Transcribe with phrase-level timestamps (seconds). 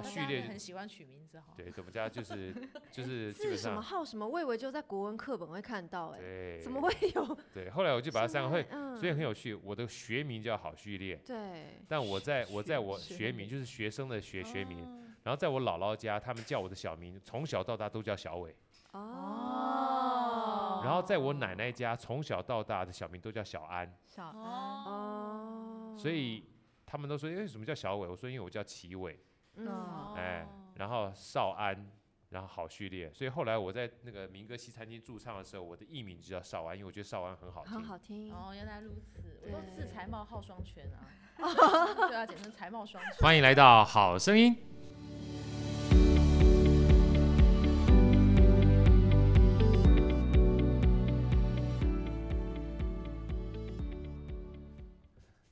[0.00, 1.52] 啊，序列很喜欢取名字哈。
[1.56, 2.54] 对，我们家就是
[2.90, 7.38] 就是字什么号什么，我以为就在国文课本会看到，哎，对，怎么会有？
[7.54, 8.66] 对，后来我就把它三个会，
[8.96, 9.54] 所以很有趣。
[9.54, 14.78] 我的学名叫郝序列，对，但我在我在我学名就是学生的学学名，
[15.22, 18.54] 然后在我姥姥家，他们叫我的小名，从小到大都叫小伟。
[18.92, 20.80] 哦。
[20.84, 23.94] 然后在我奶奶家，从小到大的小名都叫小安。
[24.06, 24.34] 小安。
[24.36, 25.96] 哦。
[25.98, 26.44] 所以。
[26.92, 29.16] 他们都说：“为什么叫小伟？”我说：“因为我叫齐伟。”
[29.66, 31.90] 嗯，哎，然后少安，
[32.30, 33.12] 然后好序列。
[33.12, 37.72] 所以后来我在那个民歌西餐厅驻唱的时候，我的艺名就叫少安，因为我觉得少安很好听。
[37.72, 39.20] 很好听哦，原来如此。
[39.42, 41.04] 我都自才貌好双全啊，
[42.08, 43.12] 对啊，简称才貌双全。
[43.18, 44.56] 欢迎来到好声音。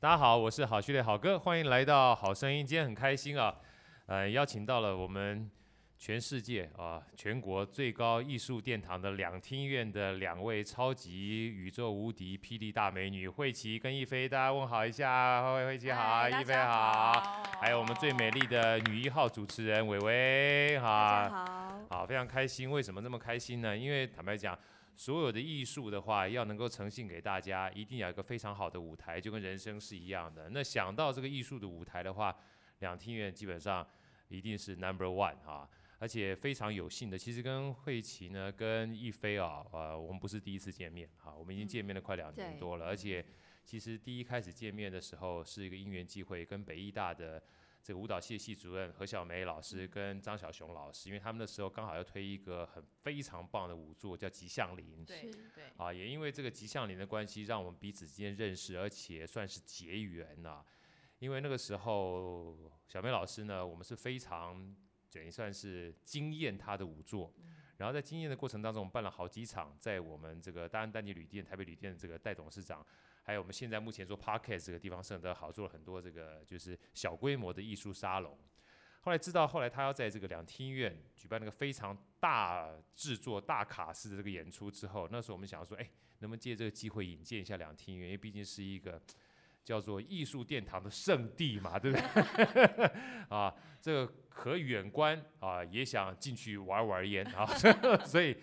[0.01, 2.65] 大家好，我是好序列好哥，欢迎来到好声音。
[2.65, 3.57] 今天很开心啊，
[4.09, 5.51] 呃，邀请到了我们
[5.99, 22.71] 全世界啊，全国最高艺术殿堂的两厅院的两位超级宇宙无敌霹雳大美女慧琪跟亦菲，大家问好一下，慧慧琪好，亦菲好，还有我们最美丽的女一号主持人玮薇，大家好，好，非常开心。
[22.71, 23.77] 为什么这么开心呢？
[23.77, 24.59] 因为坦白讲。
[24.97, 30.49] 所有的艺术的话，要能够呈现给大家，一定要有一个非常好的舞台，就跟人生是一样的。
[30.51, 32.35] 那想到这个艺术的舞台的话，
[32.81, 33.87] 两厅院基本上
[34.29, 43.25] 一定是 number one 哈，而且非常有幸的，其实跟慧琪呢，跟亦菲啊，呃，我们不是第一次见面哈，我们已经见面了快两年多了，嗯、而且
[43.65, 47.43] 其实第一开始见面的时候是一个因缘际会，跟北艺大的。
[47.81, 55.07] 这个舞蹈系系主任何小梅老师跟张小雄老师，因为他们那时候刚好要推一个很非常棒的舞作，叫《吉祥林》。
[55.07, 55.65] 对对。
[55.79, 60.63] 啊，也因为这个《吉祥林》的关系，让我们彼此之间认识，而且算是结缘呐。
[61.19, 64.77] 因为那个时候，小梅老师呢，我们是非常
[65.11, 67.33] 等于算是惊艳她的舞作。
[67.77, 72.85] 然后在惊艳的过程当中，我们办了好几场，在我们这个大安丹尼旅店、台北旅店的这个戴董事长。
[73.23, 78.37] 还有我们现在目前做 Podcast 这个地方是很好，做了很多这个就是小规模的艺术沙龙。
[79.01, 88.09] 后来知道，后来他要在这个两厅院举办那个非常大制作、大卡式的这个演出之后，那时候我们想说，哎，能不能借这个机会引荐一下两厅院？
[88.09, 89.01] 因为毕竟是一个
[89.69, 92.87] 叫做艺术殿堂的圣地嘛，对不对？
[93.29, 97.45] 啊，这个可远观啊，也想进去玩玩烟啊，
[98.03, 98.35] 所以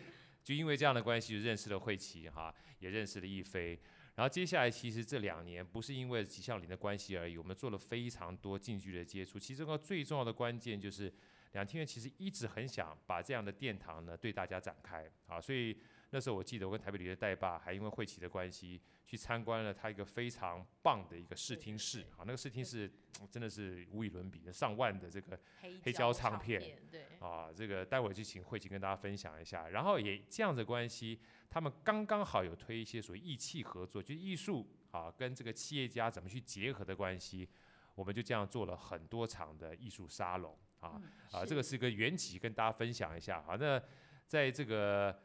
[0.43, 3.79] 就因为这样的关系，就认识了慧琪哈，也认识了亦菲。
[4.13, 9.39] 然后接下来，其实这两年不是因为吉相林的关系而已，我们做了非常多近距离的接触。
[9.39, 11.11] 其中个最重要的关键就是，
[11.53, 15.41] 两厅院其实一直很想把这样的殿堂呢对大家展开啊。
[15.41, 15.75] 所以
[16.15, 22.89] 那时候我记得我跟台北旅的代爸还因为慧琪的关系去参观了他一个非常棒的一个视听室啊，那个视听室
[23.29, 25.37] 真的是无与伦比的，上万的这个
[25.83, 29.67] 黑胶唱片，对啊，这个待会儿就请慧琪跟大家分享一下。
[29.67, 31.19] 然后也这样的关系。
[31.49, 37.45] 他们刚刚好有推一些所谓艺企合作，就是艺术啊跟这个企业家怎么去结合的关系，
[37.93, 41.01] 我们就这样做了很多场的艺术沙龙啊
[41.33, 43.43] 啊，这个是一个缘起，跟大家分享一下。
[43.47, 43.81] 啊，那
[44.27, 45.17] 在这个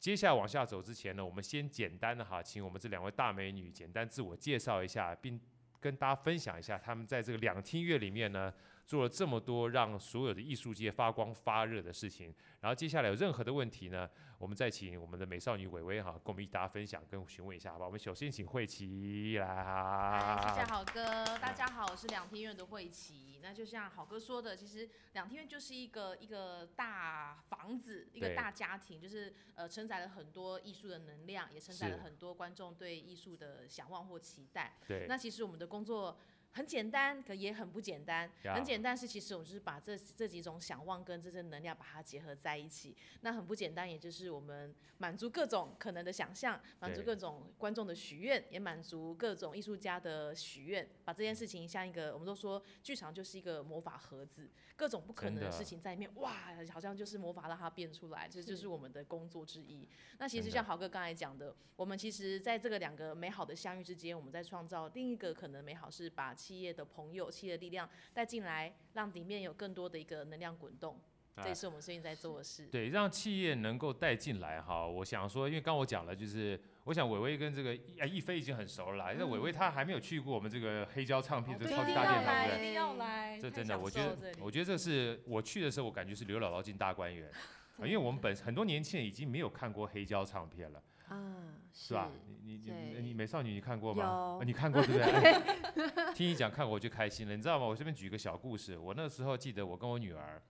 [0.00, 5.38] 接下来往下走之前呢，我们先简单的哈，请我们这两位大美女简单自我介绍一下，并
[5.78, 8.52] 跟大家分享一下他们在这个两厅院里面呢。
[8.90, 17.86] 做了这么多让所有的艺术界发光发热的事情，然后接下来有任何的问题呢，我们再请我们的美少女伟伟哈，跟我们一大家分享跟询问一下，好吧？
[17.86, 20.42] 我们首先请慧琪来。
[20.42, 23.38] 谢谢好哥，大家好，我是两天院的慧琪。
[23.40, 34.78] 那就像好哥说的，其实两天院就是一个一个大房子，一个大家庭，就是呃承载了很多艺术的能量，也承载了很多观众对艺术的想望或期待。
[34.88, 36.18] 对，那其实我们的工作。
[36.52, 38.28] 很简单，可也很不简单。
[38.42, 38.54] Yeah.
[38.54, 42.96] 很简单是，其实我们就是把这这几种想望跟这些能量把它结合在一起。
[43.20, 50.88] 那很不简单，也就是我们满足各种可能的想象，满足各种观众的许愿，也满足各种艺术家的许愿。
[51.04, 56.34] 把这件事情像一个，我们都说剧场就是一个魔法盒子，各种不可能的事情在里面，哇，
[56.72, 59.88] 好像就是魔法让它变出来，这就是我们的工作之一。
[60.18, 66.34] 那其实像豪哥刚才讲的，我们其实在这个两个美好的相遇之间，我们在创造另一个可能美好，是把。
[66.40, 70.98] 企业的朋友，企业的力量带进来，让里面有更多的一个能量滚动，
[71.36, 72.66] 这也是我们最近在做的事。
[72.68, 74.86] 对，让企业能够带进来哈。
[74.86, 82.58] 我想说，因为刚我讲了，就是我想伟伟跟这个啊亦菲已经很熟了，因为伟伟他还没有去过我们这个黑胶唱片这个超级大殿堂，对不对？
[82.58, 87.30] 一定要来，这真的，我觉得，我觉得这是我去的时候，我感觉是刘姥姥进大观园，
[87.84, 90.82] 因为我们本很多年轻人已经没有看过黑胶唱片了。
[91.10, 92.10] 啊，是吧？
[92.42, 94.38] 你你你你美少女你看过吗？
[94.40, 95.04] 啊你看过对不对？
[95.92, 97.66] 哎听你讲看过我就开心了，你知道吗？
[97.66, 100.40] 我这边举一个小故事，我那时候记得我跟我女儿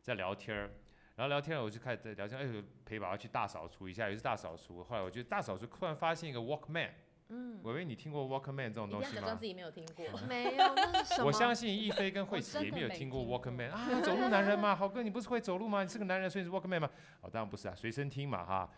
[0.00, 0.70] 在聊天儿。
[1.16, 6.90] 然后聊天，我就开始在聊天，哎，陪宝宝去大扫除一下，有一次大扫除，后来我觉得大扫除突然发现一个 Walkman，
[7.28, 9.20] 嗯，我以为你听过 Walkman 这种东西吗？
[9.20, 11.26] 装自己没有听过， 没有，那是什么？
[11.26, 15.84] 我相信亦菲跟慧琪也没有听过 Walkman 啊，走路男人嘛，豪哥你不是会走路吗？
[15.84, 16.90] 你是个男人，所以是 Walkman 吗？
[17.20, 18.68] 哦，当然不是啊，随身听嘛哈。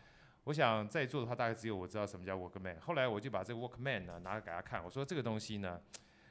[0.47, 2.81] 我想在座的话，大概只有我知道什么叫 Walkman。
[2.81, 5.81] 后来我就把这个 Walkman 呢拿来给他看，我说这个东西呢，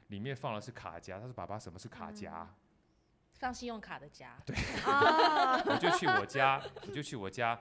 [0.08, 1.20] 里面放的是卡夹。
[1.20, 2.42] 他说爸爸，什么是卡夹？
[2.42, 2.54] 嗯
[3.38, 7.60] 放信用卡的夹，对，我就去我家，我就去我家，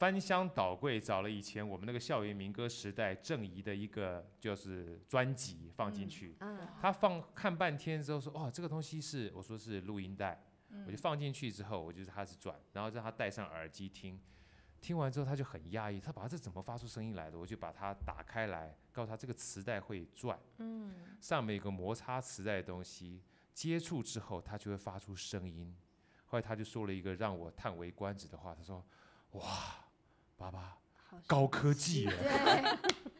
[0.00, 10.42] 翻箱倒柜找了以前我们那个校园民歌时代郑怡的一个就是专辑放进去，嗯，他放看半天之后说，哦，这个东西是，我说是录音带，
[10.84, 14.20] 我就放进去之后，我就开始转，然后让他戴上耳机听，
[14.86, 17.36] 听完之后他就很讶异，他把这怎么发出声音来的？
[17.36, 23.20] 我就把它打开来，告诉他这个磁带会转，嗯，上面有个摩擦磁带的东西。
[23.52, 25.76] 接触之后，它就会发出声音。
[26.26, 28.84] 后来他就说了一个让我叹为观止的话，他说
[29.32, 29.42] ：“哇，
[30.36, 30.78] 爸爸，
[31.26, 32.10] 高科技耶。”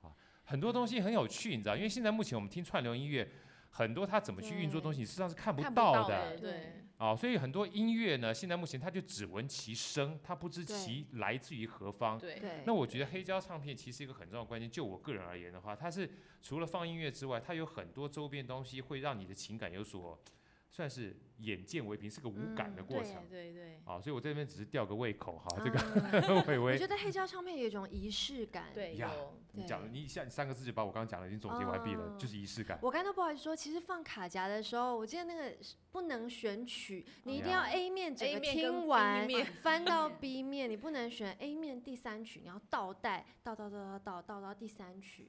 [0.00, 3.30] 啊，很多东西很有趣，你知道，因为现在目前我们听串流音乐，
[3.68, 6.38] 很多它怎么去运作东西，你实际上是看不到的。
[6.38, 6.86] 对。
[7.00, 12.18] 啊，所以很多音乐呢，现在目前它就只闻其声，它不知其来自于何方。
[12.18, 12.62] 对。
[12.66, 16.10] 那我觉得黑胶唱片其实一个很重要的关键，就我个人而言的话，它是
[16.42, 20.22] 除了放音乐之外，它有很多周边东西会让你的情感有所。
[20.70, 23.16] 算是眼见为凭，是个无感的过程。
[23.16, 23.80] 嗯、对对对。
[23.84, 26.72] 啊，所以我这边只是吊个胃口哈，这个微微。
[26.74, 28.66] 我觉得黑胶唱片有一种仪式感。
[28.72, 29.10] 对，呀，
[29.52, 32.78] 你讲，你一下三个字就把我刚刚讲的已经总结完毕了，嗯、就是仪式感。
[32.82, 35.56] 我刚才都不好意思说，其实放卡夹的时候，我记得那个
[35.90, 39.28] 不能选曲，你一定要 A 面整个听完，
[39.60, 45.28] 翻到 B 面，你不能选 A 面第三曲，你要倒带，倒倒倒倒倒倒到第三曲。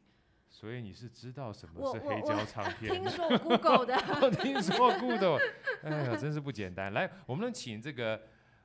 [0.51, 2.93] 所以你是知道什么是黑胶唱片？
[2.93, 3.97] 听说 Google 的，
[4.43, 5.39] 听说 Google，
[5.81, 6.91] 哎呀，真是不简单。
[6.93, 8.21] 来，我们能请这个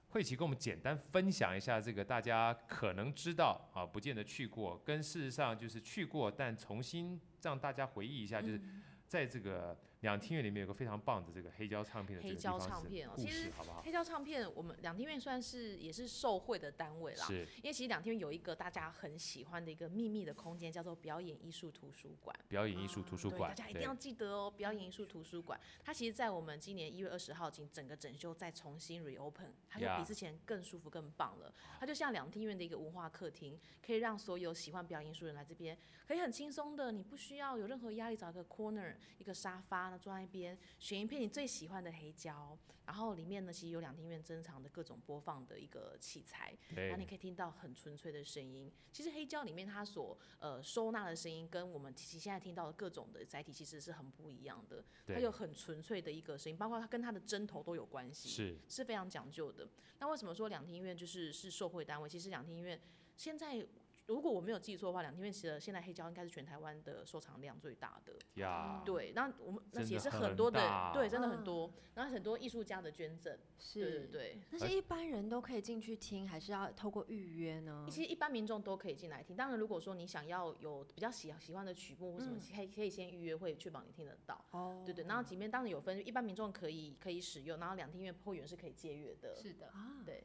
[0.08, 8.60] 慧琪跟我们简单分享一下这个大家可能知道啊，不见得去过，跟事实上就是去过，但重新让大家回忆一下，就是
[9.06, 9.74] 在这个。
[10.00, 13.82] 两厅院里面有个非常棒的这个黑胶唱片的这个地方是故事，好不好？
[13.82, 17.26] 黑胶唱片，我们两厅院算是也是受惠的单位啦。
[17.26, 17.46] 是。
[17.56, 22.36] 因为其实两厅院有一个大家很喜欢的一个秘密的空间，叫做表演艺术图书馆。
[22.48, 24.52] 表演艺术图书馆，大家一定要记得哦。
[24.56, 31.52] 表演艺术图书馆，它其实，在我们今年一月二十号，经整个整修再重新 reopen，它就比之前更舒服、更棒了。
[31.80, 35.76] 它就像两厅院的一个文化客厅，可以让所有喜欢表演艺术人来这边，
[36.06, 40.58] 可以很轻松的，你不需要有任何压力，找一个 corner，一个沙发，那坐在一边。
[40.78, 48.72] 选一片你最喜欢的黑胶，然后里面呢，其实有两厅院珍藏的各种播放的一个器材，然后你可以听到很纯粹的声音。
[48.92, 54.84] 其实黑胶里面它所呃收纳的声音，跟我们其实现在听到的各种的载体其实是很不一样的。
[55.06, 59.68] 它有很纯粹的一个声音，包括它跟它的针头都有关系，是是非常讲究的。
[59.98, 62.08] 那为什么说两厅院就是是受惠单位？
[62.08, 62.80] 其实两厅院
[63.16, 63.66] 现在。
[64.06, 68.14] 如果我没有记错的话，两天院其实现在黑胶应该是全台湾的收藏量最大的。
[68.40, 71.72] 呀，对，那我们那也是很多的，对，真的很多。
[71.94, 74.40] 然后很多艺术家的捐赠，是，对对对。
[74.50, 77.86] 那些一般人都可以进去听，还是要透过预约呢？
[77.88, 79.34] 其实一般民众都可以进来听。
[79.34, 84.44] 当然，如果说你想要有比较喜喜欢的曲目或什么，可以可以先预约，会确保你听得到。
[84.50, 85.04] 哦，对对。
[85.06, 89.34] 然后里面当然有分，一般民众可以可以使用，然后两天院会员是可以借阅的。
[89.34, 90.22] 是的，啊，对。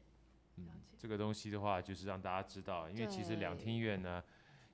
[0.56, 0.66] 嗯，
[0.98, 4.22] 这个东西的话，就是让大家知道，因为其实两厅院呢，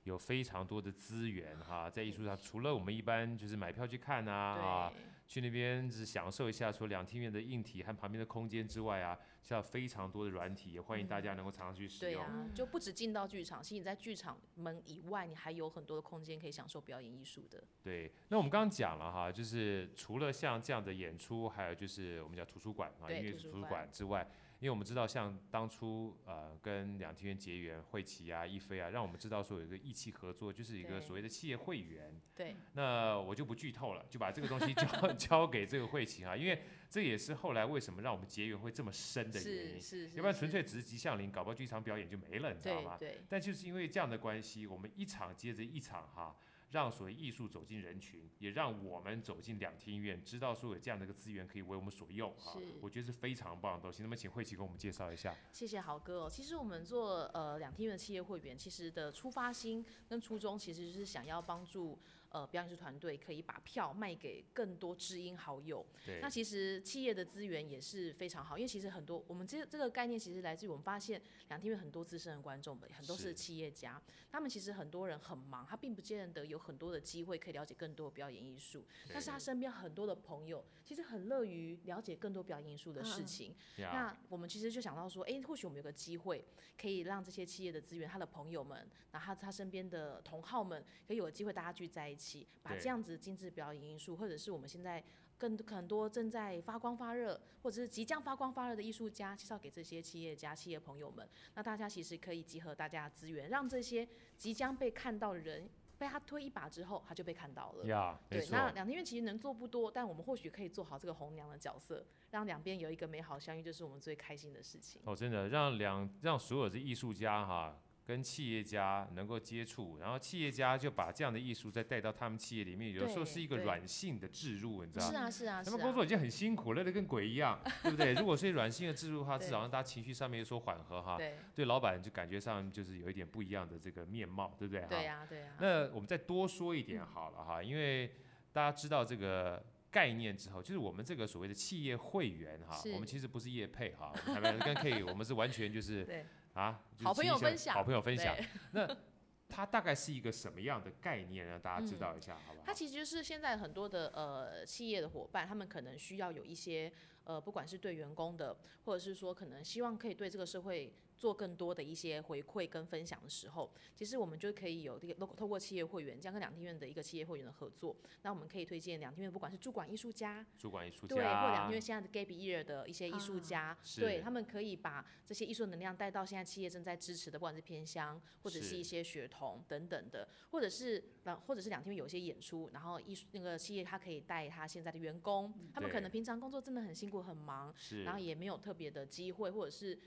[0.03, 4.93] 有非常多的资源哈，在艺术上，除了我们一般就是买票去看啊，啊，
[5.27, 12.23] 去那边是享受一下，除了两厅院的硬体和旁边的空间之外啊，像非常多的软体，也欢迎大家能够常常去使用。
[12.23, 17.63] 对啊，就不止进到剧场，其实你在剧场门以外，你还有很多的空间可以享受表演艺术的。
[17.81, 24.29] 对，那我们刚刚讲了哈，就是除了像这样的演出，还有就是我们叫图书馆啊，音乐图书馆之外。
[24.59, 32.13] 因为我们知道，像当初呃跟两厅院结缘，惠琪啊、一菲啊，让我们知道说有一个义气合作，就是一个所谓的企业会员。
[32.35, 32.57] 对。
[32.73, 39.81] 那我就不剧透了，就把这个东西交 交给这个惠琪啊，因为这也是后来为什么让我们结缘会这么深的原因。
[39.81, 40.09] 是。
[40.09, 42.97] 要不然纯粹只是吉祥林，搞不好剧场表演就没了，你知道吗？
[42.99, 43.21] 对。
[43.29, 46.35] 但就是因为这样的关系，我们一场接着一场哈。
[46.71, 54.03] 让所谓艺术走进人群，也让我们走进两厅院，知道说有这样的一个资源可以为我们所用啊，我觉得是非常棒的东西。
[54.03, 55.35] 那么，请慧琪给我们介绍一下。
[55.51, 56.29] 谢谢豪哥哦。
[56.29, 61.97] 其实我们做呃两厅院的企业会员，其实的出发心跟初衷，其实就是想要帮助
[62.29, 65.85] 呃表演艺术团队可以把票卖给更多知音好友。
[66.05, 66.19] 对。
[66.21, 83.55] 那其实企业的资源也是非常好，因为其实很多我们这这个概念其实来自于我们发现两厅院很多资深的观众们，很多是企业家，他们其实很多人很忙，他并不见得有很多的机会可以了解更多的表演艺术，但是他身边很多的朋友其实很乐于了解更多表演艺术的事情。
[83.77, 86.45] 嗯、那我们其实就想到说，哎、欸，或许我们有个机会
[86.79, 92.18] 可以让这些企业的资源，他的朋友们，那他他身边的同好们，可以有个机会大家聚在一起，
[92.61, 95.03] 把这样子精致表演艺术，或者是我们现在
[95.37, 101.27] 更很多正在发光发热，或者是即将发光发热的艺术家，介绍给这些企业家、企业朋友们。
[101.55, 105.69] 那大家其实可以集合大家的资源，让这些即将被看到的人。
[105.99, 107.85] 被他推一把之后，他就被看到了。
[107.85, 115.01] Yeah, 对，那两天院其实能做不多，但我们或许可以做好这个红娘的角色，让两边有一个美好相遇，就是我们最开心的事情。
[115.03, 117.77] 哦，真的，让两让所有的艺术家哈。
[118.09, 125.11] 跟企业家能够接触，然后企业家就把这样的艺术再带到他们企业里面，有的时候是一个软性的置入，你知道吗？
[125.11, 128.13] 是啊，是啊，他们工作已经很辛苦，累得跟鬼一样，对不对？
[128.15, 131.17] 如果是软性的置入的话， 至少让大家情绪上面有所缓和哈。
[131.17, 134.83] 对，对老板就感觉上就是有一点不一样的这个面貌，对不对？
[134.89, 135.53] 对呀，对呀。
[135.59, 138.11] 那我们再多说一点好了哈，因为
[138.51, 146.25] 大家知道这个概念之后，就是我们这个所谓的企业会员哈，我们其实不是业配哈，我们跟 K，我们是完全就是。
[146.59, 148.35] 啊，好朋友分享，好朋友分享。
[148.73, 148.85] 那
[149.47, 151.57] 它大概是一个什么样的概念呢？
[151.57, 152.65] 大家知道一下，好不好？
[152.65, 156.91] 它其实就是现在很多的呃企业的伙伴，他们可能需要有一些
[157.23, 160.93] 呃，不管是对员工的，或者是说可能希望可以对这个社会。
[161.19, 181.03] 做更多的一些回馈跟分享的时候，其实我们就可以有这个透过企业会员，这样跟两厅院的一个企业会员的合作，那我们可以推荐两厅院，不管是驻馆艺术家，驻馆艺术家，对，或两厅院现在的 gap year 的一些艺术家，啊、对他们可以把这些艺术能量带到现在企业正在支持的，不管是偏乡或者是一些学童等等的，或者是
[181.45, 189.99] 或者是两厅院有一些演出，然后艺术那个企业他可以带他现在的员工，他们可能平常工作真的很辛苦很忙，然后也没有特别的机会，或者是。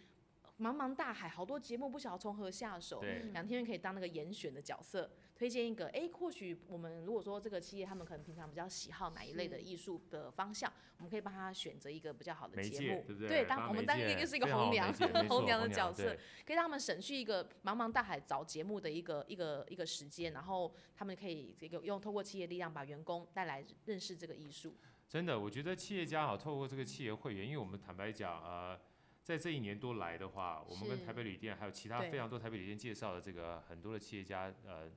[0.63, 3.03] 茫茫大海，好多节目不晓得从何下手。
[3.33, 5.87] 两厅院可以当那个严选的角色，推荐一个。
[5.87, 13.29] 哎、欸，或许我们如果说这个企业他们可能平常比较喜好哪一类的艺术的方向，我们可以帮他选择一个比较好的节目，对不对？
[13.29, 14.93] 对，当我们当一个就是一个红娘，
[15.29, 16.17] 红娘的角色，
[16.47, 24.77] 可以让他们省去一个茫茫大海找节目的一个一个一个时间，然后他们可以这个用透过企业力量把员工带来认识这个艺术。
[25.09, 28.79] 真的，我觉得企业家好，透过这个企业会员，因为我们坦白讲，呃。
[29.23, 34.91] 在这一年多来的话，我们跟台北旅店还有其他非常多台北旅店介绍的这个很多的企业家，呃，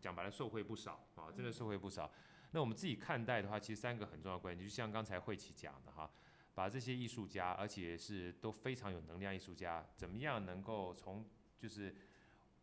[0.00, 2.10] 讲白了受惠不少啊，真的受惠不少。
[2.52, 6.08] 那我们自己看待的话，其实三个很重要的观点，就像刚才慧琪讲的哈，
[6.54, 11.28] 把这些艺术家，而且是都非常有能量艺术家，怎么样能够从
[11.58, 11.92] 就是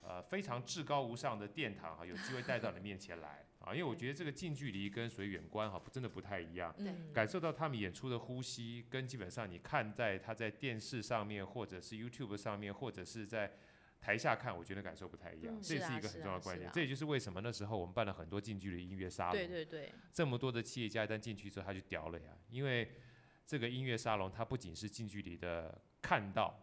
[0.02, 3.46] 呃非常至高无上的殿堂哈，有机会带到你面前来。
[3.60, 6.74] 啊，因为我觉得这个近距离跟随远观哈，真的不太一样。
[6.80, 7.14] 嗯。
[7.14, 13.52] 感受到他们演出的呼吸，跟基本上你看在他在电视上面，或者是 YouTube 上面，或者是在
[14.00, 15.54] 台下看，我觉得感受不太一样。
[15.56, 16.72] 嗯、这是一个很重要的观点。
[16.74, 19.34] 这也就是为什么那时候我们办了很多近距离音乐沙龙。
[19.34, 19.94] 对对对。
[20.12, 22.92] 这么多的企业家一旦进去之后，他就屌了呀，因为
[23.46, 26.60] 这个音乐沙龙它不仅是近距离的看到。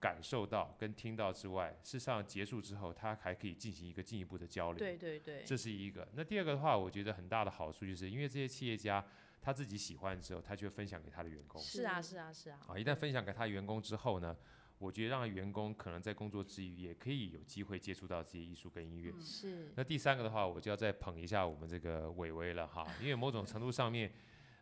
[0.00, 4.78] 感受到跟听到之外，事实上结束之后，他还可以进行一个进一步的交流。
[4.78, 6.08] 对对对，这是一个。
[6.14, 9.04] 那第二个的话，我觉得很大的好处就是，因为这些企业家
[9.42, 11.60] 他自己喜欢之后，他就会分享给他的员工。
[11.60, 12.58] 是啊是啊是啊。
[12.66, 14.34] 啊，一旦分享给他的员工之后呢，
[14.78, 19.12] 我觉得让员工可能在工作之余也可以有机会接触到这些艺术跟音乐。
[19.14, 19.20] 嗯。
[19.20, 19.72] 是。
[19.76, 24.10] 那第三个的话，我就要再捧一下我们这个伟伟了哈，因为某种程度上面，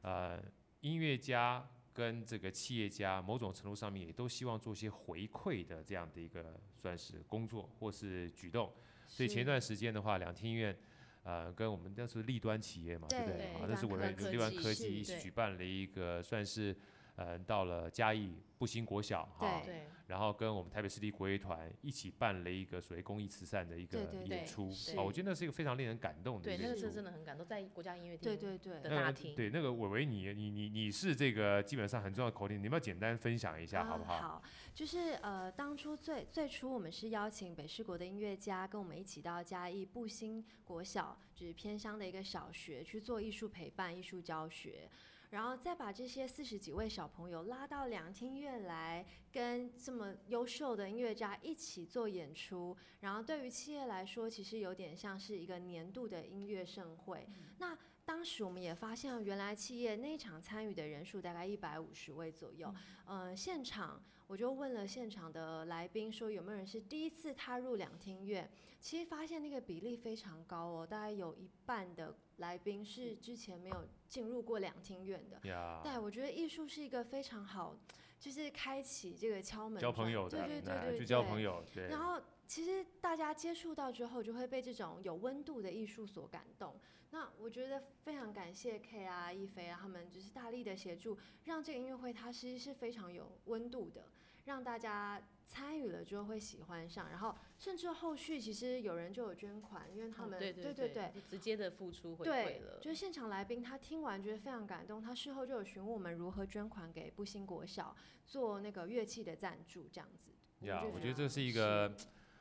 [0.02, 0.42] 呃，
[0.80, 1.64] 音乐家。
[1.98, 8.72] 跟这个企业家某种程度上面也都希望做些回馈的这样的一个算是工作或是举动，
[9.08, 10.78] 所以前一段时间的话，两厅院
[11.24, 13.46] 呃跟我们那是立端企业嘛，对不对？
[13.54, 16.72] 啊，那是我们立端科技一起举办了一个算是
[17.18, 19.62] 呃到了嘉义布兴国小哈。
[20.06, 26.44] 然后跟我们台北市立国乐团一起办了一个所谓公益慈善的一个演出，哦，我觉得那是一个非常令人感动的。
[26.44, 29.34] 对，那个是真的很感动，在国家音乐厅对对对的大厅。
[29.34, 34.16] 对，那个伟伟，你你你你是这个基本上很重要的口令，你要不要简单分享一下，好不好？
[34.16, 34.42] 好，
[34.74, 44.88] 就是呃，当初最最初我们是邀请北市国的音乐家跟我们一起到嘉义布兴国小，就是偏乡的一个小学去做艺术陪伴、艺术教学。
[45.30, 52.74] 然后再把这些四十几位小朋友拉到两厅院来，跟这么优秀的音乐家一起做演出。
[53.00, 57.26] 然后对于企业来说，其实有点像是一个年度的音乐盛会。
[57.28, 62.74] 嗯、那当时我们也发现，原来企业那一场参与的人数大概一百五十位左右。
[63.04, 68.50] 嗯、呃，现场我就问了现场的来宾说，有没有人是第一次踏入两厅院？
[68.80, 72.16] 其实发现那个比例非常高哦，大概有一半的。
[72.38, 75.38] 来宾是之前没有进入过两厅院的。
[75.84, 77.78] 对，我觉得艺术是一个非常好，
[78.18, 81.64] 就是开启这个敲门，交朋友的，对对对对，交朋友。
[81.72, 81.88] 对。
[81.88, 86.74] 然后其实大家接触到之后，就会被这种有温度的艺术所感动。
[87.10, 94.04] 那我觉得非常感谢 K 啊、一菲啊，他们就是大力的协助，让这个音乐会它其实是非常有温度的，
[94.48, 102.78] 让大家参与了之后会喜欢上，然后甚至后续其实有人就有捐款，因为他们、哦、对，对，对对对，直接的付出回馈了。
[102.78, 110.32] 对，就是现场来宾他听完觉得非常感动，他事后就有询问我们如何捐款给布兴国小做那个乐器的赞助，这样子。
[110.66, 111.94] 呀，我觉得这是一个。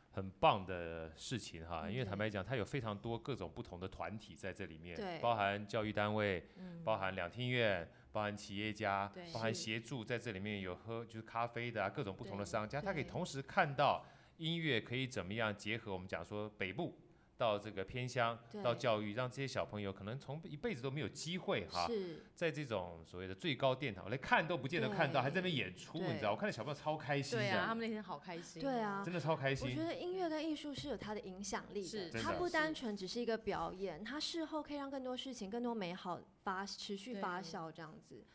[0.09, 14.03] 很棒的事情哈，因为坦白讲，它有非常多各种不同的团体在这里面，包含教育单位，嗯、包含两厅院，包含企业家，包含协助在这里面有喝就是咖啡的啊，各种不同的商家，他可以同时看到
[14.37, 16.97] 音乐可以怎么样结合我们讲说北部。
[17.37, 21.87] 到这个偏乡，到教育，让这些小朋友可能从一辈子都没有机会哈，
[22.33, 26.31] 在这种所谓的最高殿堂，连看都不见得看到，还在那边演出，你知道？
[26.31, 27.37] 我看到小朋友超开心。
[27.37, 28.61] 对啊，他们那天好开心。
[28.61, 29.69] 对啊，真的超开心。
[29.69, 38.25] 我觉得音乐跟艺术是有它的影响力的，它不单纯只是一个表演，它事后可以让更多事情、更多美好发持续发酵这样子。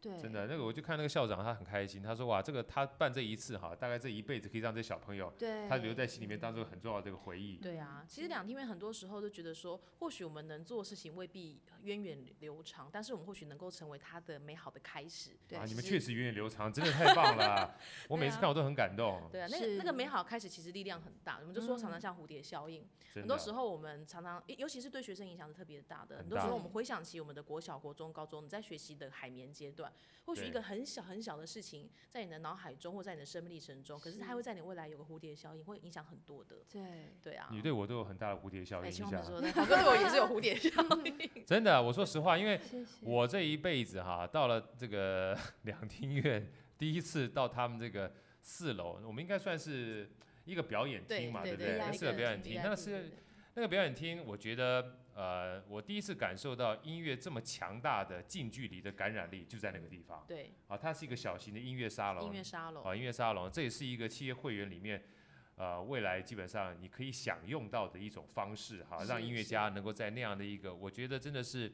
[0.00, 2.02] 对，真的，那个我就看那个校长，他很开心。
[2.02, 15.32] 他说：“哇，这个他办这一次哈，大概这一辈子可以让这小朋友，对，他留在心里面当做很重要的这个回忆。”对啊，其实两厅院很多时候都觉得说，或许我们能做的事情未必源远流长，但是我们或许能够成为他的美好的开始。
[15.46, 17.76] 对啊，你们确实源远流长，真的太棒了！
[18.08, 19.28] 我每次看我都很感动。
[19.30, 26.16] 对啊，那个那个美好开始其实力量很大，我们就说常常像蝴蝶效应，很多时候我们常常，尤其是对学生影响是特别大的。
[26.16, 29.89] 很多时候我们回想起我们的国小、国中、高中，你在学习的海绵阶段，
[30.26, 30.60] 或许一个。
[30.62, 36.56] 很小很小的事情，在你的脑海中或在你的生命历程中，可是它会在你未来有个蝴蝶效应，会影响很多的。
[36.70, 36.82] 对
[37.22, 38.90] 对啊，你对我都有很大的蝴蝶效应。
[38.90, 40.70] 千万别说， 好哥对我也是有蝴蝶效
[41.04, 41.30] 应。
[41.44, 42.60] 真的，我说实话，因为
[43.02, 50.08] 我这一辈子哈，到了这个 两厅院，第一次到他们这个四楼，我们应该算是
[50.44, 51.92] 一个表演厅嘛，对不对？
[51.92, 53.10] 是个表演厅，那是
[53.54, 54.96] 那个表演厅，我觉得。
[55.14, 60.24] 呃，我第一次感受到音乐这么强大的近距离的感染力，就在那个地方。
[60.26, 62.26] 对，啊，它是一个小型的音乐沙龙。
[62.26, 62.84] 音乐沙龙。
[62.84, 65.02] 啊，音乐沙龙，这也是一个企业会员里面，
[65.56, 71.70] 呃，未来基本上你可以享用到的一种方式，哈，让音乐家能够在那样的一个，我觉得真的是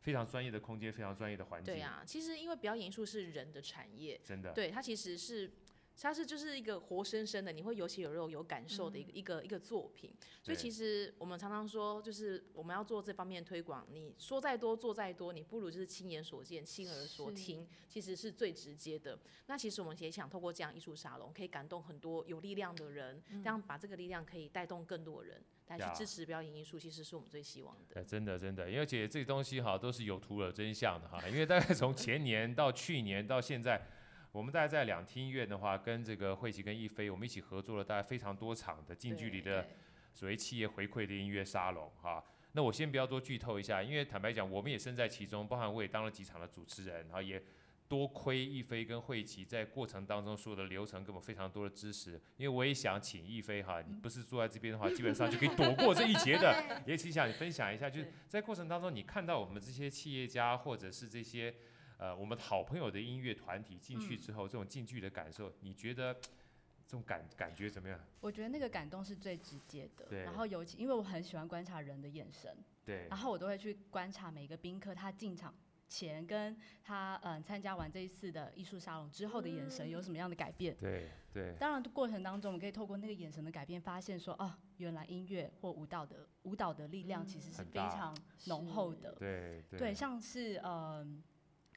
[0.00, 1.74] 非常专业的空间，非常专业的环境。
[1.74, 4.52] 对啊，其实因为表演艺术是人的产业，真的。
[4.52, 5.50] 对，它其实是。
[6.00, 19.18] 它是就是一个活生生的，你会有血有肉有感受的一个、嗯、一个一个作品，所以其实我们常常说，就是我们要做这方面的推广，你说再多做再多，你不如就是亲眼所见、亲耳所听，其实是最直接的。
[19.46, 28.04] 那其实我们也想透过这样艺术沙龙，可以感动很多有力量的人，嗯、这样把这个力量可以带动更多人来去支持表演艺术，其实是我们最希望的。
[28.04, 33.84] 真的真的，因为而且这些东西哈都是有图有真相的哈，因为大概从前年到去年到现在。
[34.30, 39.66] 我们大概在两厅院的话，跟这个慧琪跟一飞，我们一起合作了大概非常多场的近距离的
[40.12, 42.22] 所谓企业回馈的音乐沙龙哈。
[42.52, 47.42] 那我先不要多剧透一下，因为坦白讲，我们也身在其中，包含我也当了几场的主持人，然后也
[47.88, 52.20] 多亏一飞跟慧琪在过程当中所有的流程给我们非常多的支持。
[52.36, 56.82] 因为我也想请一飞哈，你不是坐在这边的话，基本上就可以躲过这一劫的。
[56.86, 61.54] 也请想你分享一下，就是在过程当中你看到我们这些企业家或者是这些。
[61.98, 67.98] 呃，我们好朋友的音乐团体进去之后，嗯、这种近距离的感受，你觉得这种感感觉怎么样？
[68.20, 70.06] 我觉得那个感动是最直接的。
[70.06, 70.22] 对。
[70.22, 72.56] 然后尤其因为我很喜欢观察人的眼神。
[72.84, 73.08] 对。
[73.08, 75.52] 然后我都会去观察每一个宾客，他进场
[75.88, 80.76] 前跟他嗯参加完这一次的艺术沙龙之后的眼神有什么样的改变？
[80.76, 81.56] 对对。
[81.58, 89.16] 当然过程当中，我们可以透过那个眼神的改变，发现说哦，原来音乐或舞蹈的舞蹈的力量其实是非常浓厚的。
[89.18, 89.80] 对对。
[89.80, 91.20] 对，像是嗯。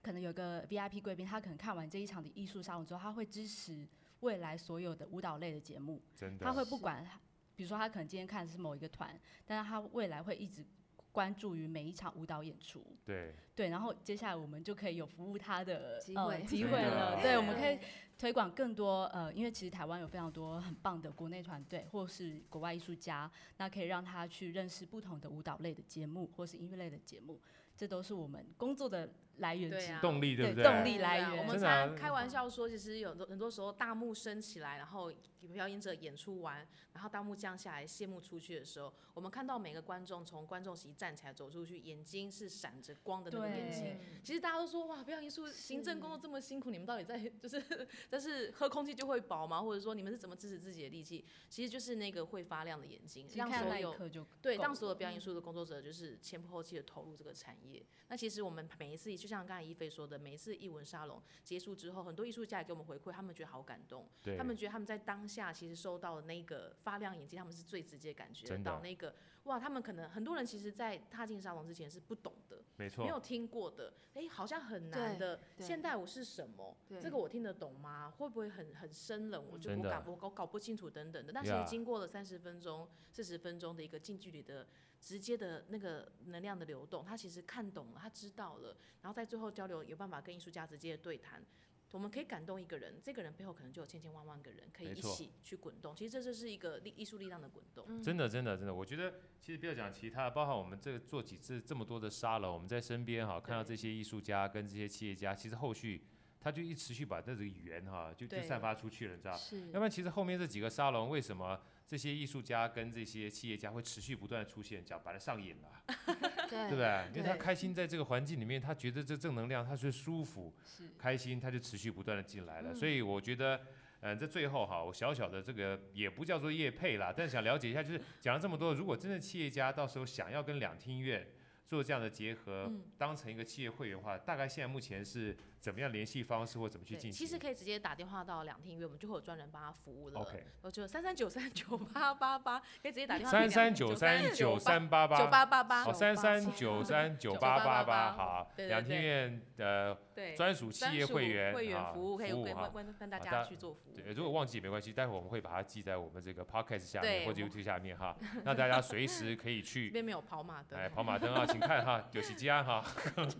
[0.01, 3.87] 可能有个 VIP 贵宾，他可能看完这一场的艺术沙龙之后，他会支持
[4.21, 6.01] 未来所有的舞蹈类的节目。
[6.15, 7.07] 真的，他会不管，
[7.55, 10.65] 比如说他可能今天看的是某一个团，但是他未来会一直
[11.11, 12.83] 关注于每一场舞蹈演出。
[13.05, 17.21] 对对，然后接下来我们就可以有服务他的机会、呃、机会了。
[17.21, 17.77] 对，我们可以
[18.17, 27.39] 推广更多呃，因为其实台湾有非常多很棒的国内团队或是国外艺术家，那可以让他去认识不同的舞蹈类的节目或是音乐类的节目。
[27.75, 30.63] 这都是我们工作的来源之一，动力对不对？
[30.63, 31.37] 动力来源。
[31.37, 35.11] 我们常开玩笑说，其实有很多时候大幕升起来，然后
[35.47, 43.97] 表演者演出完，然后大幕降下来，谢幕出去的时候，我们看到每个观众从观众席站起来走出去，眼睛是闪着光的那个眼睛。
[44.23, 49.61] 其实大家都说哇，表演艺术行政工作这么辛苦，你们到底在就是，但是喝空气就会饱吗？
[49.61, 51.25] 或者说你们是怎么支持自己的力气？
[51.49, 53.95] 其实就是那个会发亮的眼睛，让所有
[54.41, 57.85] 对让所有表演艺术的工作者就是前仆后继的投入这个产业。
[58.07, 64.07] 那其实我们每一次，就像刚才一菲说的，每一次艺文沙龙结束之后，很多艺术家也给我们回馈，他们觉得好感动。
[64.37, 76.75] 他们觉得他们在当下其实收到的那个发亮眼睛，他们是最直接感觉到那个哇，他们可能很多人其实，在踏进沙龙之前是不懂的，没错，没有听过的，哎，好像很难的现代舞是什么？
[76.99, 78.11] 这个我听得懂吗？
[78.17, 79.43] 会不会很很生冷？
[79.49, 81.31] 我就不搞我搞搞不清楚等等的。
[81.31, 84.67] 但其实经过了三十分钟、四十分钟的一个近距离的。
[85.01, 91.43] 直接的那个能量的流动，他其实看懂了，他知道了，然后在最后交流有办法跟艺术家直接的对谈，
[91.91, 98.01] 我们可以感动一个人，这个人背后可能就有千千万万个人可以一起去滚动，其实这就是一个力艺术力量的滚动。
[98.01, 106.03] 真的，真的，真的，我觉得其实不要讲其他的，包括我们这个做几次这么多的沙龙，我们在身边哈看到这些艺术家跟这些企业家，其实后续
[106.39, 109.35] 他就一持续把这个语言哈就就散发出去了，你知道？
[109.35, 109.59] 是。
[109.67, 111.59] 要不然其实后面这几个沙龙为什么？
[111.91, 115.83] 这些艺术家跟这些企业家会持续不断的出现，讲白了上瘾了，
[116.49, 117.05] 对不对？
[117.13, 120.53] 因为他开心在这个环境里面，他觉得这正能量，他是舒服、
[120.97, 122.73] 开心，他就持续不断的进来了。
[122.73, 123.59] 所以我觉得，
[123.99, 131.27] 嗯，在最后哈，我小小的这个也不叫做业配啦，但是想了解一下，就是讲了这么多，如果真的企业家到时候想要跟两厅院
[131.65, 135.35] 做这样的结合，当成一个企业会员的话，大概现在目前是。
[135.61, 137.11] 怎么样联系方式或怎么去进行？
[137.11, 140.19] 其实可以直接打电话到两厅院，我们就会有专人帮他服务了。
[140.19, 143.31] OK，我就三三九三九八八八，可以直接打电话。
[143.31, 149.95] 三三九三九三八八九八八八，好，三三九三九八八八，好，两厅院的
[150.35, 153.95] 专属企业会员会员服务，可以跟跟大家去做服务。
[153.95, 159.89] 对，如果忘记也没关系，待会我们会把它记在我们这个 podcast 下面或者 YouTube 下面哈， 让大家随时可以去。
[159.89, 160.79] 这边没有跑马灯。
[160.79, 162.83] 哎，跑马灯啊，请看哈， 有喜吉安哈。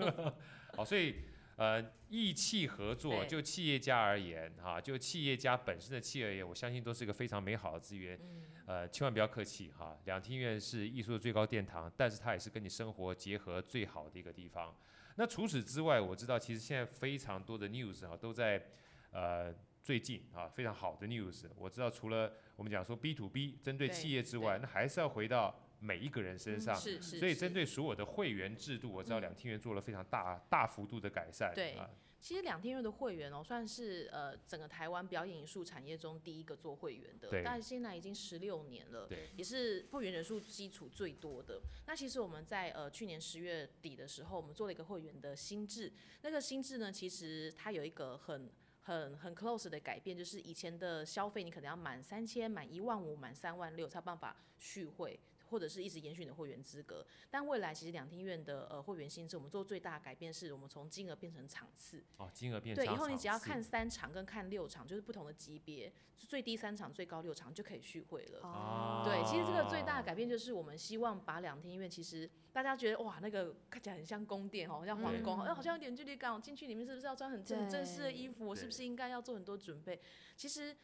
[0.78, 1.16] 好，所以。
[1.62, 8.20] 呃，意气合作，就企业家而言，哈、啊，就企业家本身的企业而言，我相信都是一个非常美好的资源。
[8.20, 14.76] 嗯、呃，千万不要客气哈，两厅院是艺术的最高殿堂，但是它也是跟你生活结合最好的一个地方。
[15.18, 18.66] 那除此之外，我知道其实现在非常多的 news 啊，都在
[19.12, 21.44] 呃最近啊非常好的 news。
[21.56, 25.56] 我知道除了我们讲说 B to B 针对企业之外，那还是要回到。
[25.82, 31.52] 每一个人身上，嗯、所以针对所有的会员制度，我知道两厅院做了非常大、嗯、大幅度的改善。
[31.56, 31.90] 对，啊、
[32.20, 41.60] 其实两天院的会员哦，算是呃整个台湾表演艺术产业中第一个做会员的，对但是现在已经十六年了，对也是会员人数基础最多的。
[41.88, 45.92] 那其实我们在呃去年十月底的时候，我们做了一个会员的新制，
[46.22, 55.20] 那个新制呢，其实它有一个很很很 close 的改变，就是以前的消费你可能要满三千、满一万五、满三万六才有办法续会。
[55.52, 62.02] 或者是一直延续你的会员资格，但未来其实两厅院的呃会员性质，我们做最大的改变是我们从金额变成场次。
[62.18, 62.86] 哦，金额变成。
[62.86, 68.40] 对，以后你只要看三场跟看六场，就是不同的级别，最低三场，最高六场就可以续会了。
[68.44, 69.04] 哦。
[69.06, 76.34] 对，其实这个最大的改变就是我们希望把两厅院，其实大家觉得哇，那个看起来很像宫殿哦，像皇宫，哎、嗯，好像有点距离感。
[76.34, 78.48] 我进去里面是不是要穿很正正式的衣服？
[78.48, 80.00] 我是不是应该要做很多准备？
[80.38, 80.76] 其实。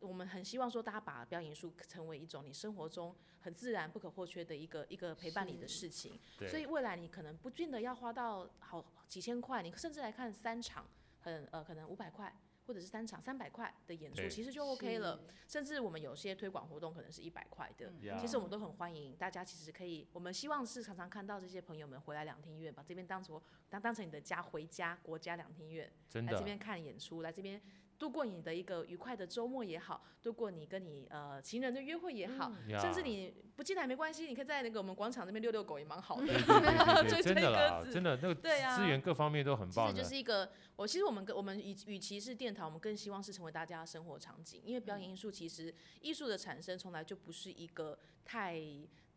[0.00, 6.18] 我们很希望说，大家把表演艺术成为一种你生活中很自然、不可或缺的一个一个陪伴你的事情。
[6.48, 10.86] 所以未来你可能不见得要花到好几千块，你甚至来看三场，
[11.20, 12.34] 很呃可能五百块，
[12.66, 15.20] 或者是三场三百块的演出，其实就 OK 了。
[15.46, 19.44] 甚至我们有些推广活动可能是一百块的，其实我们都很欢迎大家。
[19.44, 27.60] 其实可以，我们希望是常常看到这些朋友们回来两厅院，把这边当做当当成你的家，回家国家两厅院，来这边看演出，来这边。
[28.00, 36.26] 度过你的一个愉快的周末也好，度过你跟你呃情人的约会也好，嗯、甚至你不进来没关系，你可以在那个我们广场那边遛遛狗也蛮好的。
[37.22, 39.92] 真的啦，真的那个资源各方面都很棒的。
[39.92, 48.58] 其实就是一个，我其实我们跟我们与与其是殿堂，我们更希望是成为大家的生活场景，因为表演艺术其实艺术的产生从来就不是一个太。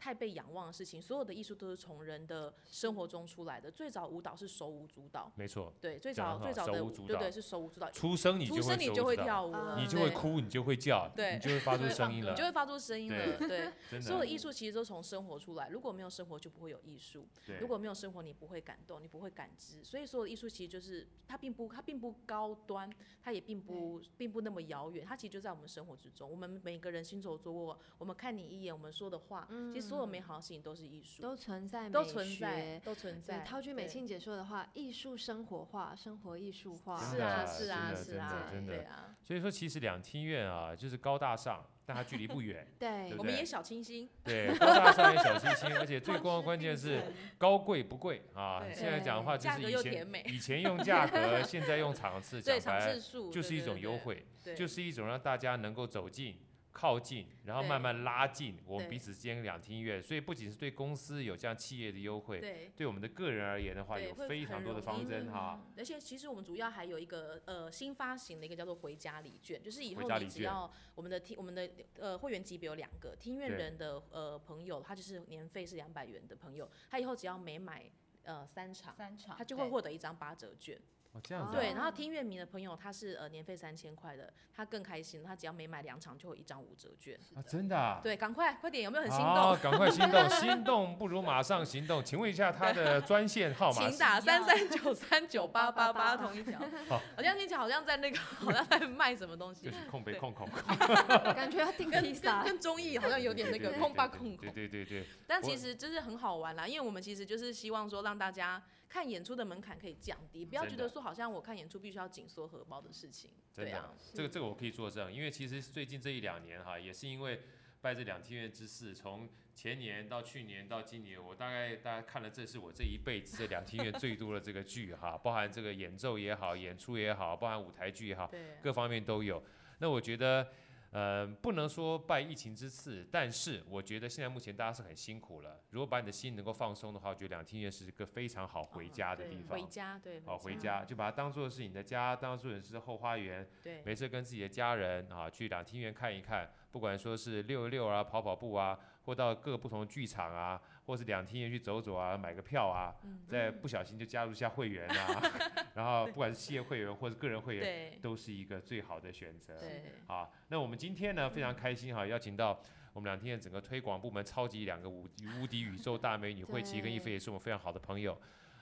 [0.04, 3.72] 太被仰望的事情，所有的艺术都是从人的生活中出来的。
[3.72, 5.72] 最早舞蹈是手舞足蹈，没错。
[5.80, 7.90] 对，最早最早的舞，对对是手舞足蹈。
[7.90, 13.38] 出生你就会跳舞了，你就会哭，你就会叫，对你就会发出声音了，你就会发出声音了。
[13.38, 15.70] 对， 所有的艺术其实都从生活出来。
[15.70, 17.26] 如果没有生活，就不会有艺术。
[17.62, 19.82] 如果没有生活，你不会感动，你不会感知。
[19.86, 26.30] 所以所有的艺术其实就是它并不它并不高端，它也并不并不那么遥远，它其实就在我们生活之中。
[26.30, 29.93] 我们每个人行走坐卧，我们看你一眼，我们说的话，其实。
[29.94, 33.40] 所有美好的事情都是艺术，都存在，都存在，都存在。
[33.42, 36.98] 套句美庆姐说的话，艺术生活化，生活艺术化。
[36.98, 38.86] 是啊，是啊，是啊，真的。
[39.24, 41.64] 所以说，其实两厅院啊，就是高大上。
[41.86, 47.04] 但它距离不远，对，我们也小清新，对，高大上也小清新， 而且最关关键是
[47.38, 48.64] 高贵不贵啊。
[48.74, 52.98] 现在讲的话就是以前以前用价格， 现在用场次，讲白了
[53.30, 54.26] 就是一种优惠，
[54.56, 56.38] 就是一种让大家能够走进。
[56.74, 65.64] 靠近，然后慢慢拉近我们彼此之间两厅院，所以不仅是对公司有这样企业的优惠，对，对我们的个人而言的话，有非常多的方针哈。
[65.78, 77.90] 而且其实我们主要还有一个呃新发行的一个叫做回家礼券，就是以后你只要我们的厅我们的呃会员级别有两个厅院人的呃朋友，他就是年费是两百元的朋友，他以后只要每买
[78.24, 80.82] 呃三场，三场他就会获得一张八折券。
[81.14, 81.60] 哦，这样子、啊。
[81.60, 87.16] 对，然后听乐迷的朋友，他是呃年费三千块的，他更开心，他只要每买两场就有一张五折券。
[87.36, 88.02] 啊，真的、啊？
[88.04, 89.36] 对，赶快，快点，有没有很心动？
[89.36, 92.04] 好，赶快心动，心动 不如马上行动。
[92.04, 93.88] 请问一下他的专线号码？
[93.88, 96.60] 请打三三九三九八八八同一条。
[96.90, 99.68] 好， 好像听起来好像在那个，好像在卖什么东西。
[99.68, 100.50] 就是空杯空空。
[101.36, 102.44] 感觉要订个披萨。
[102.44, 104.52] 跟综艺好像有点那个空吧空空。
[104.52, 105.06] 对对对对。
[105.28, 108.60] 但其实就是很好玩啦，因为我们其实就是希望说让大家。
[108.94, 113.32] 看演出的门槛可以降低，不要觉得说好像我看演出必须要紧缩荷包的事情。
[113.56, 117.42] 对啊，这个这个我可以作证，因为其实最近这一两年哈，也是因为
[117.82, 128.30] 拜这两厅院之事，从前年到去年到今年，我大概大家看了，这是我这一辈子这两厅院最多的这个剧哈， 包含这个演奏也好，演出也好，包含舞台剧也好，
[128.62, 129.44] 各方面都有。
[129.80, 130.48] 那我觉得。
[130.94, 135.60] 呃，不能说拜疫情之赐，但是我觉得现在目前大家是很辛苦了。
[135.72, 139.60] 如果把你的心能够放松的话，我觉得两厅院是一个非常好回家的地方。
[139.60, 143.48] 回家，对，好回家，就把它当做是你的家，当做是后花园。
[143.64, 150.62] 对，没事跟自己的家人啊，去两厅院看一看，不管说是溜一溜啊，跑跑步啊，或到各个不同的剧场啊。
[150.86, 152.94] 或是两厅院去走走啊，买个票啊，
[153.26, 155.32] 再不小心就加入一下会员啊，
[155.76, 159.58] 然后不管是企业会员或者个人会员，都是一个最好的选择。
[159.58, 162.60] 对，好，那我们今天呢非常开心哈，邀请到
[162.92, 165.08] 我们两天整个推广部门超级两个无
[165.40, 168.20] 无敌宇宙大美女 慧琪跟一菲，也是我们非常好的朋友。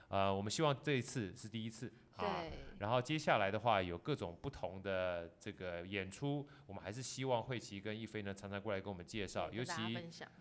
[0.09, 1.91] 呃，我们希望这一次是第一次。
[2.25, 2.43] 啊，
[2.79, 9.71] 然后接下来的话有各种不同的这个演出，我们还是希望慧琪跟一飞呢常常过来跟我们介绍，尤其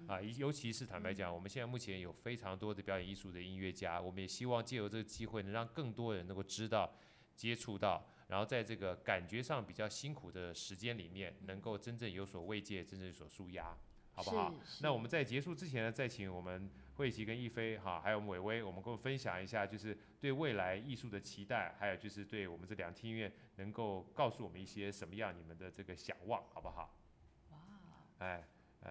[0.07, 6.93] 啊，尤其是坦白讲，我们现在目前有非常多的表演艺术的音乐家，我们也希望借由这个机会，能让更多人能够知道、
[7.35, 13.77] 接触到，然后在这个感觉上比较辛苦的时间里面，能够真正有所慰藉，真正有所舒压，
[14.13, 14.55] 好不好？
[14.81, 16.71] 那我们在结束之前呢，再请我们。
[17.01, 26.95] 慧琪跟一飞哈，还有我们玮薇，我们跟我分享一下，就是对未来艺术的期待，还有就是对我们这两厅院能够告诉我们一些什么样你们的这个想望，好不好？
[27.53, 27.59] 哇，
[28.19, 28.45] 哎。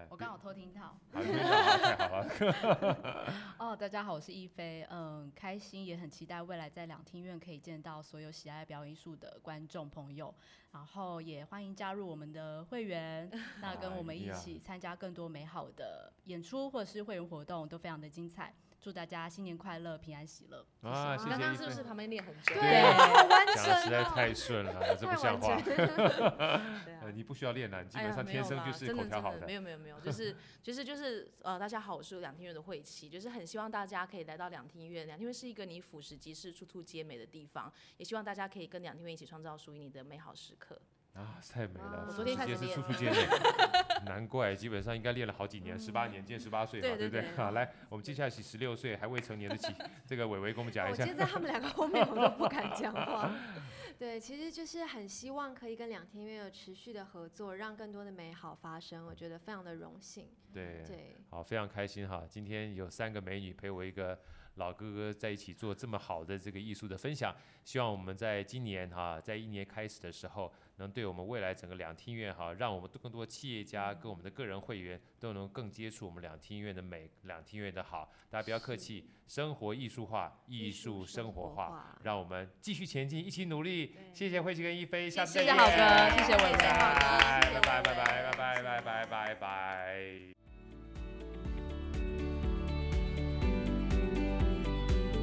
[0.08, 3.54] 我刚好偷听到，太好了。
[3.58, 10.32] 哦，大家好，我是一菲，嗯，开心也很期待未来在两厅院可以见到所有喜爱表演艺术的观众朋友，
[10.72, 13.28] 然后也欢迎加入我们的会员，
[13.60, 18.54] 那跟我们一起参加更多美好的演出或者是会员活动，都非常的精彩。
[18.80, 20.64] 祝大家新年快乐，平安喜乐。
[20.80, 21.30] 啊，谢谢。
[21.30, 22.54] 刚刚是不是旁边念很久？
[22.54, 23.56] 对，好完整。
[23.56, 25.54] 讲的实在太顺了，这不像话。
[27.02, 29.46] 呃，你不需要练了，你基本上天生就是口条好的。
[29.46, 40.80] 没有没有没有，就是就是就是呃，大家好，我是两厅院的慧琪，就是很希望大家可以来到两厅院，两厅院是一个你俯拾即是、处处皆美的地方，也希望大家可以跟两厅院一起创造属于你的美好时刻。
[41.14, 42.06] 啊，太美了！
[42.08, 43.28] 我昨天开始是处处见面，
[44.06, 47.30] 难怪，基本上应该练了好几年，十八年见十八岁嘛，对不对？
[47.36, 49.74] 好，来，我们接下来是十六岁还未成年的起，
[50.06, 51.02] 这个伟伟跟我们讲一下。
[51.02, 53.30] 我现在他们两个后面我都不敢讲话。
[53.98, 60.28] 对，其实就是很希望可以跟两天院有持续的合作，让更多的美好发生，我觉得非常的荣幸。
[60.54, 64.18] 对对，好，非常开心哈，今天有三个美女陪我一个。
[64.54, 67.34] 老哥哥在一起做这么好的这个艺术的分享，
[67.64, 78.12] 希望我们在今年哈，在一年开始的时候，能对我们未来整个两厅院哈，让我们更多企业家跟我们的个人会员都能更接触我们两厅院的美，两厅院的好。
[78.28, 83.94] 大家不要客气，生活艺术化，艺术生活化，让我们继续前进，一起努力。
[84.12, 85.54] 谢谢慧琪跟一飞，下次再见。
[85.54, 90.39] 谢谢好哥，谢谢玮薇，拜拜拜拜拜拜拜拜拜拜。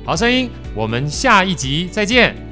[0.08, 2.47] 好声音，我们下一集再见。